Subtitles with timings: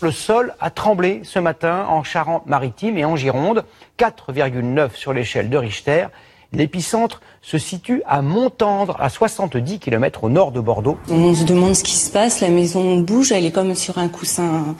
[0.00, 3.64] Le sol a tremblé ce matin en Charente-Maritime et en Gironde,
[3.98, 6.06] 4,9 sur l'échelle de Richter.
[6.52, 10.96] L'épicentre se situe à Montendre, à 70 km au nord de Bordeaux.
[11.10, 14.08] On se demande ce qui se passe, la maison bouge, elle est comme sur un
[14.08, 14.76] coussin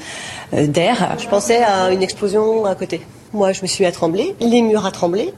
[0.55, 1.17] euh, d'air.
[1.19, 3.01] Je pensais à une explosion à côté.
[3.33, 5.35] Moi, je me suis à trembler, les murs à trembler,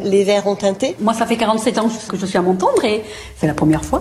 [0.00, 0.96] les verres ont teinté.
[1.00, 3.02] Moi, ça fait 47 ans que je suis à Montendre et
[3.36, 4.00] c'est la première fois.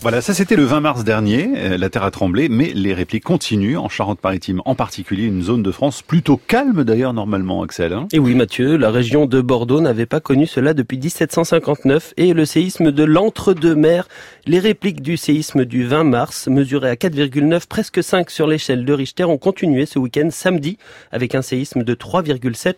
[0.00, 3.24] Voilà, ça c'était le 20 mars dernier, euh, la Terre a tremblé, mais les répliques
[3.24, 7.92] continuent en Charente-Maritime, en particulier une zone de France plutôt calme d'ailleurs normalement, Axel.
[7.92, 8.06] Hein.
[8.12, 12.44] et oui Mathieu, la région de Bordeaux n'avait pas connu cela depuis 1759 et le
[12.44, 14.06] séisme de l'entre-deux-mers.
[14.46, 18.92] Les répliques du séisme du 20 mars, mesurées à 4,9, presque 5 sur l'échelle de
[18.92, 20.78] Richter, ont continué ce week-end samedi
[21.10, 22.74] avec un séisme de 3,7.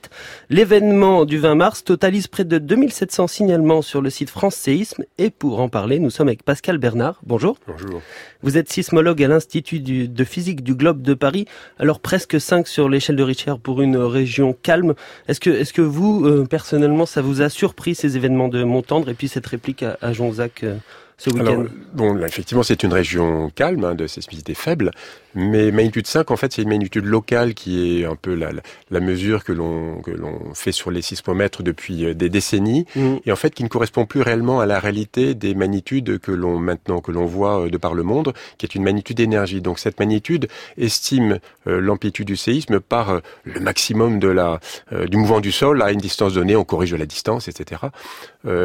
[0.48, 5.28] L'événement du 20 mars totalise près de 2700 signalements sur le site France Séisme et
[5.28, 7.58] pour en parler, nous sommes avec Pascal Bernard bonjour.
[7.66, 8.02] Bonjour.
[8.42, 11.46] Vous êtes sismologue à l'Institut de physique du Globe de Paris.
[11.78, 14.94] Alors presque 5 sur l'échelle de Richter pour une région calme.
[15.28, 19.08] Est-ce que, est-ce que vous, euh, personnellement, ça vous a surpris ces événements de Montendre
[19.08, 20.76] et puis cette réplique à, à Jonzac euh,
[21.20, 24.92] ce week-end Bon, effectivement, c'est une région calme, hein, de sismicité faible,
[25.34, 28.50] mais magnitude 5, en fait, c'est une magnitude locale qui est un peu la,
[28.90, 33.16] la, mesure que l'on que l'on fait sur les sismomètres depuis euh, des décennies, mmh.
[33.26, 36.58] et en fait qui ne correspond plus réellement à la réalité des magnitudes que l'on
[36.58, 39.60] maintenant que l'on voit euh, de par le monde, qui est une magnitude d'énergie.
[39.60, 44.60] Donc cette magnitude estime euh, l'amplitude du séisme par euh, le maximum de la
[44.92, 47.82] euh, du mouvement du sol à une distance donnée, on corrige de la distance, etc.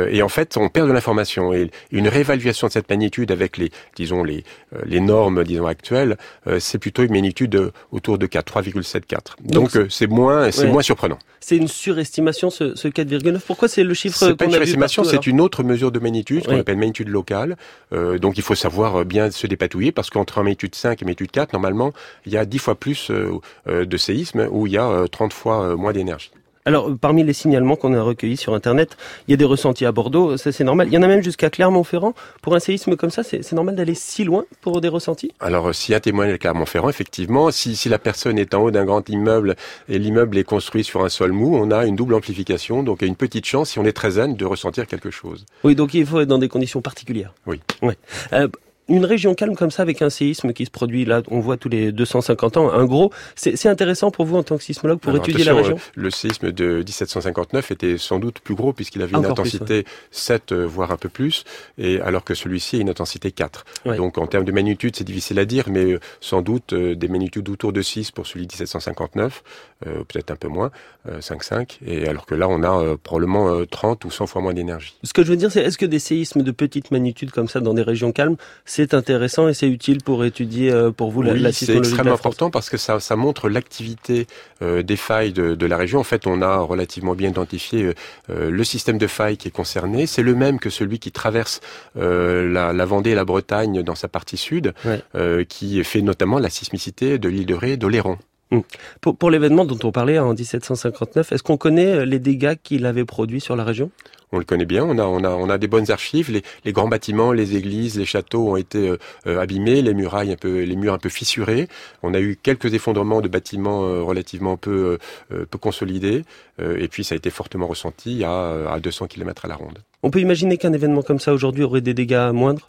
[0.10, 3.72] et en fait, on perd de l'information et une réévaluation de cette magnitude avec les
[3.96, 4.44] disons les
[4.86, 6.18] les normes disons actuelles
[6.60, 9.20] c'est plutôt une magnitude autour de 4, 3,74.
[9.42, 10.72] Donc c'est moins, c'est ouais.
[10.72, 11.18] moins surprenant.
[11.40, 13.40] C'est une surestimation ce, ce 4,9.
[13.46, 16.54] Pourquoi c'est le chiffre C'est pas une surestimation, c'est une autre mesure de magnitude qu'on
[16.54, 16.60] oui.
[16.60, 17.58] appelle magnitude locale.
[17.94, 21.54] Euh, donc il faut savoir bien se dépatouiller parce qu'entre magnitude 5 et magnitude 4,
[21.54, 21.94] normalement,
[22.26, 25.76] il y a 10 fois plus euh, de séisme où il y a 30 fois
[25.76, 26.32] moins d'énergie.
[26.68, 29.92] Alors, parmi les signalements qu'on a recueillis sur Internet, il y a des ressentis à
[29.92, 30.88] Bordeaux, ça c'est normal.
[30.88, 32.16] Il y en a même jusqu'à Clermont-Ferrand.
[32.42, 35.32] Pour un séisme comme ça, c'est normal d'aller si loin pour des ressentis?
[35.40, 38.72] Alors, si un témoin est à Clermont-Ferrand, effectivement, si, si la personne est en haut
[38.72, 39.56] d'un grand immeuble
[39.88, 43.06] et l'immeuble est construit sur un sol mou, on a une double amplification, donc il
[43.06, 45.46] y a une petite chance, si on est très zen, de ressentir quelque chose.
[45.64, 47.34] Oui, donc il faut être dans des conditions particulières.
[47.46, 47.62] Oui.
[47.84, 47.96] Ouais.
[48.34, 48.48] Euh,
[48.88, 51.70] une région calme comme ça avec un séisme qui se produit là, on voit tous
[51.70, 55.24] les 250 ans, un gros, c'est intéressant pour vous en tant que sismologue pour Alors,
[55.24, 55.78] étudier la région?
[55.96, 59.92] Le séisme de 1759 était sans doute plus gros puisqu'il avait Encore une intensité plus,
[59.92, 60.12] ouais.
[60.12, 61.44] 7 voire un peu plus,
[61.78, 63.66] et alors que celui-ci a une intensité 4.
[63.86, 63.98] Ouais.
[63.98, 67.50] Donc en termes de magnitude, c'est difficile à dire, mais sans doute euh, des magnitudes
[67.50, 69.44] autour de 6 pour celui de 1759,
[69.88, 70.72] euh, peut-être un peu moins,
[71.10, 74.54] euh, 5,5, et alors que là on a euh, probablement 30 ou 100 fois moins
[74.54, 74.96] d'énergie.
[75.04, 77.60] Ce que je veux dire, c'est est-ce que des séismes de petite magnitude comme ça
[77.60, 78.36] dans des régions calmes,
[78.76, 82.14] c'est intéressant et c'est utile pour étudier euh, pour vous la, oui, la c'est extrêmement
[82.14, 84.28] important parce que ça, ça montre l'activité
[84.62, 86.00] euh, des failles de, de, la région.
[86.00, 87.94] En fait, on a relativement bien identifié
[88.30, 90.08] euh, le système de failles qui est concerné.
[90.08, 91.62] C'est le même que celui qui traverse
[91.98, 95.46] euh, la, la, Vendée et la Bretagne dans sa partie sud, ouais.
[95.48, 98.18] Qui fait notamment la sismicité de l'île de Ré et d'Oléron.
[98.52, 98.60] Mmh.
[99.00, 103.06] Pour, pour l'événement dont on parlait en 1759, est-ce qu'on connaît les dégâts qu'il avait
[103.06, 103.90] produits sur la région?
[104.32, 104.84] On le connaît bien.
[104.84, 106.32] On a, on a, on a des bonnes archives.
[106.32, 108.96] Les, les grands bâtiments, les églises, les châteaux ont été
[109.28, 111.68] euh, abîmés, les murailles un peu, les murs un peu fissurés.
[112.04, 114.98] On a eu quelques effondrements de bâtiments euh, relativement peu,
[115.32, 116.24] euh, peu consolidés.
[116.60, 119.80] et puis ça a été fortement ressenti à, à 200 km à la ronde.
[120.04, 122.68] On peut imaginer qu'un événement comme ça aujourd'hui aurait des dégâts moindres?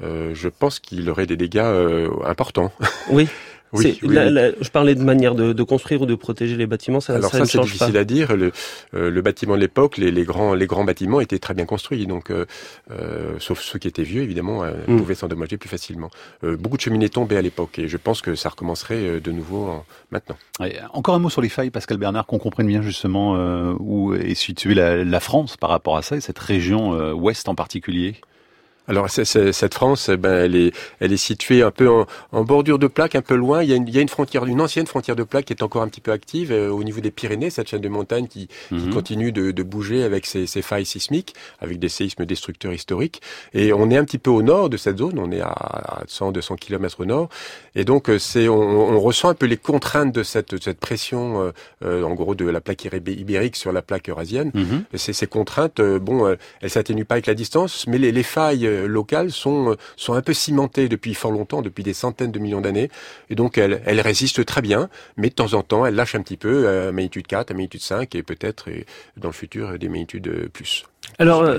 [0.00, 2.72] je pense qu'il aurait des dégâts importants.
[3.10, 3.28] Oui.
[3.74, 6.66] Oui, oui, la, la, je parlais de manière de, de, construire ou de protéger les
[6.66, 7.00] bâtiments.
[7.00, 7.98] Ça, Alors ça, ça, c'est difficile pas.
[7.98, 8.36] à dire.
[8.36, 8.52] Le,
[8.94, 12.06] euh, le bâtiment de l'époque, les, les, grands, les grands bâtiments étaient très bien construits,
[12.06, 12.46] donc euh,
[12.90, 14.96] euh, sauf ceux qui étaient vieux, évidemment, mm.
[14.96, 16.10] pouvaient s'endommager plus facilement.
[16.44, 19.66] Euh, beaucoup de cheminées tombaient à l'époque, et je pense que ça recommencerait de nouveau
[19.66, 20.36] en, maintenant.
[20.92, 24.34] Encore un mot sur les failles, Pascal Bernard, qu'on comprenne bien justement euh, où est
[24.34, 28.16] située la, la, France par rapport à ça, et cette région ouest en particulier?
[28.86, 31.70] Alors c est, c est, cette France, eh ben, elle est, elle est située un
[31.70, 33.62] peu en, en, bordure de plaque, un peu loin.
[33.62, 35.52] Il y, a une, il y a une frontière, une ancienne frontière de plaque qui
[35.52, 38.28] est encore un petit peu active euh, au niveau des Pyrénées, cette chaîne de montagnes
[38.28, 38.80] qui, mm -hmm.
[38.82, 43.20] qui continue de, de, bouger avec ses, ses, failles sismiques, avec des séismes destructeurs historiques.
[43.54, 46.32] Et on est un petit peu au nord de cette zone, on est à 100,
[46.32, 47.28] 200 km au nord.
[47.74, 48.60] Et donc euh, c'est, on,
[48.94, 51.50] on, ressent un peu les contraintes de cette, de cette pression, euh,
[51.84, 54.50] euh, en gros, de la plaque ibérique sur la plaque eurasienne.
[54.54, 54.98] Mm -hmm.
[54.98, 56.16] Ces, ces contraintes, euh, bon,
[56.60, 60.34] elles s'atténuent pas avec la distance, mais les, les failles locales sont, sont un peu
[60.34, 62.90] cimentées depuis fort longtemps, depuis des centaines de millions d'années.
[63.30, 66.22] Et donc, elles, elles résistent très bien, mais de temps en temps, elles lâchent un
[66.22, 68.68] petit peu à magnitude 4, à magnitude 5, et peut-être
[69.16, 70.84] dans le futur des magnitudes plus.
[71.18, 71.58] Alors, euh,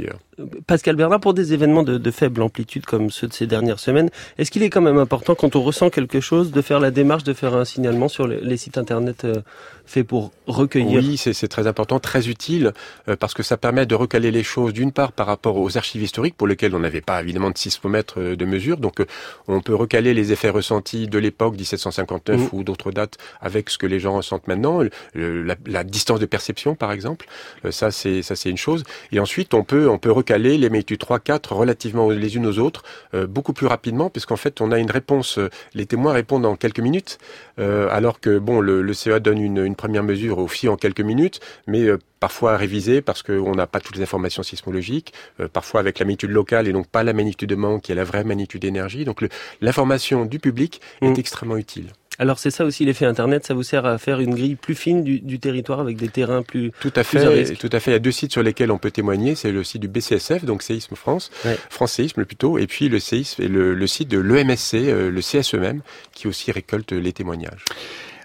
[0.67, 4.09] Pascal Bernard, pour des événements de, de, faible amplitude comme ceux de ces dernières semaines,
[4.37, 7.23] est-ce qu'il est quand même important quand on ressent quelque chose de faire la démarche
[7.23, 9.41] de faire un signalement sur les, les sites internet euh,
[9.85, 12.73] faits pour recueillir Oui, c'est très important, très utile,
[13.07, 16.03] euh, parce que ça permet de recaler les choses d'une part par rapport aux archives
[16.03, 19.05] historiques pour lesquelles on n'avait pas évidemment de sismomètre de mesure, donc euh,
[19.47, 22.49] on peut recaler les effets ressentis de l'époque 1759 mmh.
[22.51, 24.81] ou d'autres dates avec ce que les gens ressentent maintenant,
[25.13, 27.27] le, la, la, distance de perception par exemple,
[27.69, 31.53] ça c'est une chose, et ensuite on peut on peut recaler les magnitudes 3, 4
[31.53, 32.83] relativement les unes aux autres
[33.13, 35.39] euh, beaucoup plus rapidement, puisqu'en fait on a une réponse,
[35.73, 37.17] les témoins répondent en quelques minutes,
[37.59, 41.01] euh, alors que bon le, le CEA donne une, une première mesure aussi en quelques
[41.01, 45.79] minutes, mais euh, parfois révisée parce qu'on n'a pas toutes les informations sismologiques, euh, parfois
[45.79, 48.23] avec la magnitude locale et donc pas la magnitude de manque qui est la vraie
[48.23, 49.05] magnitude d'énergie.
[49.05, 49.25] Donc
[49.61, 51.05] l'information du public mmh.
[51.05, 51.91] est extrêmement utile.
[52.19, 55.03] Alors c'est ça aussi l'effet Internet, ça vous sert à faire une grille plus fine
[55.03, 57.91] du, du territoire avec des terrains plus tout à fait, tout à fait.
[57.91, 60.45] Il y a deux sites sur lesquels on peut témoigner, c'est le site du BCSF,
[60.45, 61.57] donc Séisme France, ouais.
[61.69, 65.21] France Séisme plutôt, et puis le séisme et le, le site de l'EMSC, euh, le
[65.21, 65.81] CSE même,
[66.13, 67.65] qui aussi récolte les témoignages.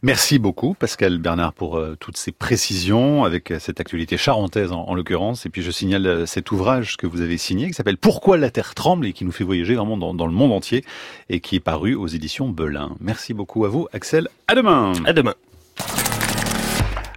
[0.03, 4.95] Merci beaucoup Pascal Bernard pour euh, toutes ces précisions avec cette actualité charentaise en, en
[4.95, 5.45] l'occurrence.
[5.45, 8.51] Et puis je signale euh, cet ouvrage que vous avez signé qui s'appelle Pourquoi la
[8.51, 10.85] Terre tremble et qui nous fait voyager vraiment dans, dans, le monde entier
[11.29, 12.97] et qui est paru aux éditions Belin.
[13.01, 14.29] Merci beaucoup à vous Axel.
[14.49, 14.93] À demain.
[15.05, 15.35] À demain.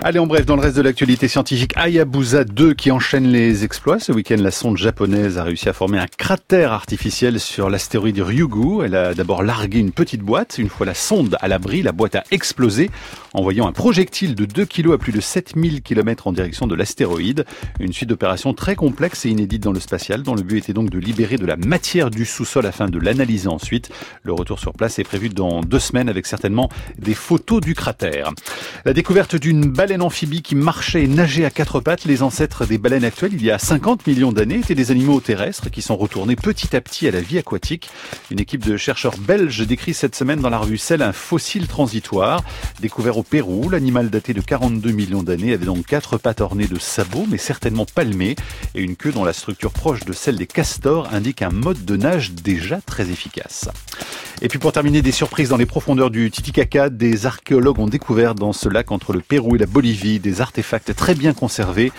[0.06, 4.00] Allez, en bref, dans le reste de l'actualité scientifique, Hayabusa 2 qui enchaîne les exploits.
[4.00, 8.84] Ce week-end, la sonde japonaise a réussi à former un cratère artificiel sur l'astéroïde Ryugu.
[8.84, 10.58] Elle a d'abord largué une petite boîte.
[10.58, 12.92] Une fois la sonde à l'abri, la boîte a explosé,
[13.34, 17.46] envoyant un projectile de 2 kg à plus de 7000 km en direction de l'astéroïde.
[17.80, 20.90] Une suite d'opérations très complexe et inédite dans le spatial, dont le but était donc
[20.90, 23.90] de libérer de la matière du sous-sol afin de l'analyser ensuite.
[24.24, 26.68] Le retour sur place est prévu dans deux semaines avec certainement
[27.00, 28.34] des photos du cratère.
[28.84, 32.06] La découverte d'une baleine amphibie qui marchait et nageait à quatre pattes.
[32.06, 35.70] Les ancêtres des baleines actuelles, il y a 50 millions d'années, étaient des animaux terrestres
[35.70, 37.90] qui sont retournés petit à petit à la vie aquatique.
[38.32, 42.44] Une équipe de chercheurs belges décrit cette semaine dans la revue Cell un fossile transitoire
[42.80, 43.70] découvert au Pérou.
[43.70, 47.86] L'animal daté de 42 millions d'années avait donc quatre pattes ornées de sabots, mais certainement
[47.86, 48.36] palmées,
[48.76, 51.96] et une queue dont la structure proche de celle des castors indique un mode de
[51.96, 53.70] nage déjà très efficace.
[54.42, 58.36] Et puis pour terminer, des surprises dans les profondeurs du Titicaca, des archéologues ont découvert
[58.36, 61.92] dans ce lac entre le Pérou et la Des artefacts très bien conservés,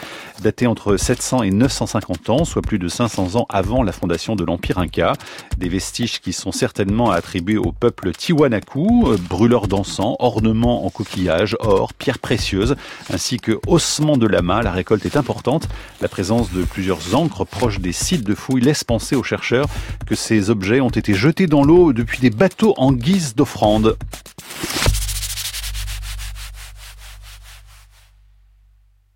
[0.43, 4.43] datés entre 700 et 950 ans, soit plus de 500 ans avant la fondation de
[4.43, 5.13] l'Empire Inca.
[5.59, 11.93] Des vestiges qui sont certainement attribués au peuple Tiwanaku, brûleurs d'encens, ornements en coquillages, or,
[11.93, 12.75] pierres précieuses,
[13.13, 14.63] ainsi que ossements de lama.
[14.63, 15.69] La récolte est importante.
[16.01, 19.67] La présence de plusieurs encres proches des sites de fouilles laisse penser aux chercheurs
[20.07, 23.99] que ces objets ont été jetés dans l'eau depuis des bateaux en guise d'offrande.